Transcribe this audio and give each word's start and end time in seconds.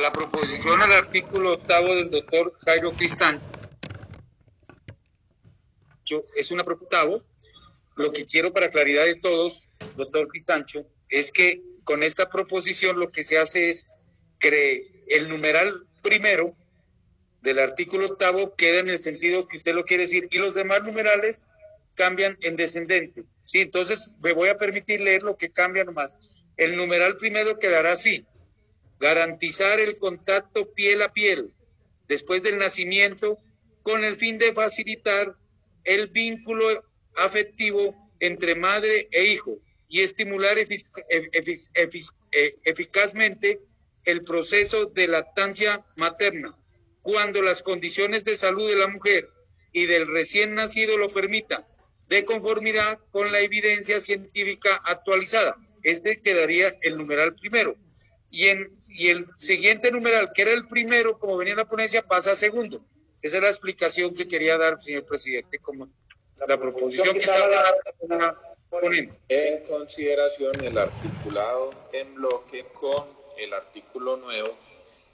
La 0.00 0.12
proposición 0.12 0.80
al 0.82 0.92
artículo 0.92 1.54
octavo 1.54 1.94
del 1.94 2.10
doctor 2.10 2.52
Jairo 2.64 2.92
Cristán 2.92 3.40
es 6.36 6.50
una 6.50 6.62
octavo. 6.62 7.22
Lo 7.96 8.12
que 8.12 8.24
quiero 8.24 8.52
para 8.52 8.70
claridad 8.70 9.04
de 9.04 9.16
todos, 9.16 9.68
doctor 9.96 10.28
Cristancho, 10.28 10.86
es 11.08 11.30
que 11.30 11.62
con 11.84 12.02
esta 12.02 12.30
proposición 12.30 12.98
lo 12.98 13.12
que 13.12 13.22
se 13.22 13.38
hace 13.38 13.68
es 13.68 13.84
que 14.40 15.04
el 15.08 15.28
numeral 15.28 15.86
primero 16.02 16.52
del 17.42 17.58
artículo 17.58 18.06
octavo 18.06 18.54
queda 18.56 18.80
en 18.80 18.88
el 18.88 18.98
sentido 18.98 19.46
que 19.46 19.58
usted 19.58 19.74
lo 19.74 19.84
quiere 19.84 20.04
decir 20.04 20.28
y 20.30 20.38
los 20.38 20.54
demás 20.54 20.82
numerales 20.82 21.44
cambian 21.94 22.38
en 22.40 22.56
descendente. 22.56 23.24
Sí, 23.42 23.60
entonces 23.60 24.10
me 24.22 24.32
voy 24.32 24.48
a 24.48 24.56
permitir 24.56 25.00
leer 25.00 25.22
lo 25.22 25.36
que 25.36 25.52
cambia 25.52 25.84
nomás. 25.84 26.16
El 26.56 26.76
numeral 26.76 27.16
primero 27.18 27.58
quedará 27.58 27.92
así. 27.92 28.24
Garantizar 29.02 29.80
el 29.80 29.98
contacto 29.98 30.72
piel 30.74 31.02
a 31.02 31.12
piel 31.12 31.52
después 32.06 32.40
del 32.44 32.56
nacimiento 32.56 33.36
con 33.82 34.04
el 34.04 34.14
fin 34.14 34.38
de 34.38 34.52
facilitar 34.52 35.34
el 35.82 36.06
vínculo 36.06 36.84
afectivo 37.16 37.96
entre 38.20 38.54
madre 38.54 39.08
e 39.10 39.24
hijo 39.24 39.58
y 39.88 40.02
estimular 40.02 40.56
e, 40.56 40.66
eficazmente 42.62 43.58
el 44.04 44.22
proceso 44.22 44.86
de 44.86 45.08
lactancia 45.08 45.84
materna 45.96 46.56
cuando 47.02 47.42
las 47.42 47.60
condiciones 47.60 48.22
de 48.22 48.36
salud 48.36 48.68
de 48.68 48.76
la 48.76 48.86
mujer 48.86 49.28
y 49.72 49.86
del 49.86 50.06
recién 50.06 50.54
nacido 50.54 50.96
lo 50.96 51.08
permitan, 51.08 51.66
de 52.08 52.24
conformidad 52.24 53.00
con 53.10 53.32
la 53.32 53.40
evidencia 53.40 54.00
científica 54.00 54.80
actualizada. 54.84 55.56
Este 55.82 56.18
quedaría 56.18 56.78
el 56.82 56.96
numeral 56.96 57.34
primero. 57.34 57.74
Y, 58.32 58.48
en, 58.48 58.82
y 58.88 59.10
el 59.10 59.32
siguiente 59.34 59.92
numeral, 59.92 60.32
que 60.34 60.42
era 60.42 60.52
el 60.52 60.66
primero, 60.66 61.18
como 61.18 61.36
venía 61.36 61.52
en 61.52 61.58
la 61.58 61.66
ponencia, 61.66 62.02
pasa 62.02 62.32
a 62.32 62.34
segundo. 62.34 62.78
Esa 63.20 63.36
es 63.36 63.42
la 63.42 63.50
explicación 63.50 64.16
que 64.16 64.26
quería 64.26 64.58
dar, 64.58 64.82
señor 64.82 65.04
presidente, 65.04 65.60
como 65.60 65.88
la 66.48 66.58
proposición 66.58 67.12
que 67.12 67.18
está 67.18 68.36
poniendo. 68.68 69.14
En 69.28 69.62
consideración 69.64 70.52
el 70.64 70.76
articulado 70.78 71.72
en 71.92 72.14
bloque 72.14 72.66
con 72.72 73.06
el 73.38 73.52
artículo 73.52 74.16
nuevo, 74.16 74.58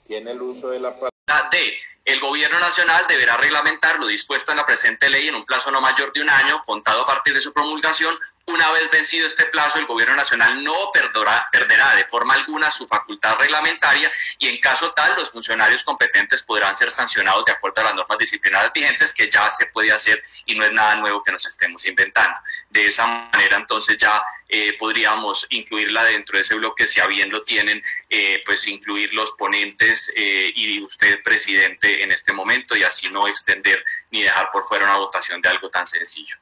tiene 0.07 0.31
el 0.31 0.41
uso 0.41 0.69
de 0.71 0.79
la 0.79 0.93
palabra 0.93 1.49
D 1.51 1.73
el 2.09 2.19
Gobierno 2.19 2.59
Nacional 2.59 3.05
deberá 3.07 3.37
reglamentar 3.37 3.99
lo 3.99 4.07
dispuesto 4.07 4.51
en 4.51 4.57
la 4.57 4.65
presente 4.65 5.09
ley 5.11 5.27
en 5.27 5.35
un 5.35 5.45
plazo 5.45 5.69
no 5.69 5.79
mayor 5.79 6.11
de 6.11 6.21
un 6.21 6.29
año, 6.29 6.63
contado 6.65 7.03
a 7.03 7.05
partir 7.05 7.35
de 7.35 7.41
su 7.41 7.53
promulgación. 7.53 8.17
Una 8.49 8.71
vez 8.71 8.89
vencido 8.89 9.27
este 9.27 9.45
plazo, 9.45 9.77
el 9.77 9.85
Gobierno 9.85 10.15
Nacional 10.15 10.63
no 10.63 10.91
perderá, 10.91 11.47
perderá 11.51 11.95
de 11.95 12.05
forma 12.05 12.33
alguna 12.33 12.71
su 12.71 12.87
facultad 12.87 13.37
reglamentaria 13.37 14.11
y 14.39 14.47
en 14.47 14.59
caso 14.59 14.91
tal, 14.93 15.15
los 15.17 15.29
funcionarios 15.29 15.83
competentes 15.83 16.41
podrán 16.41 16.75
ser 16.75 16.89
sancionados 16.89 17.45
de 17.45 17.51
acuerdo 17.51 17.81
a 17.81 17.83
las 17.83 17.93
normas 17.93 18.17
disciplinarias 18.17 18.73
vigentes, 18.73 19.13
que 19.13 19.29
ya 19.29 19.51
se 19.51 19.67
puede 19.67 19.91
hacer 19.91 20.23
y 20.47 20.55
no 20.55 20.63
es 20.63 20.71
nada 20.71 20.95
nuevo 20.95 21.23
que 21.23 21.31
nos 21.31 21.45
estemos 21.45 21.85
inventando. 21.85 22.39
De 22.71 22.87
esa 22.87 23.05
manera, 23.05 23.57
entonces 23.57 23.97
ya 23.97 24.19
eh, 24.47 24.75
podríamos 24.79 25.45
incluirla 25.51 26.05
dentro 26.05 26.35
de 26.35 26.41
ese 26.41 26.55
bloque, 26.55 26.87
si 26.87 26.99
a 26.99 27.05
bien 27.05 27.29
lo 27.29 27.43
tienen, 27.43 27.83
eh, 28.09 28.41
pues 28.47 28.67
incluir 28.67 29.13
los 29.13 29.31
ponentes 29.33 30.11
eh, 30.15 30.51
y 30.55 30.81
usted, 30.81 31.21
presidente, 31.21 32.03
en 32.03 32.09
este 32.09 32.33
momento 32.33 32.75
y 32.75 32.81
así 32.81 33.11
no 33.11 33.27
extender 33.27 33.85
ni 34.09 34.23
dejar 34.23 34.49
por 34.51 34.67
fuera 34.67 34.85
una 34.85 34.97
votación 34.97 35.39
de 35.39 35.49
algo 35.49 35.69
tan 35.69 35.85
sencillo. 35.85 36.39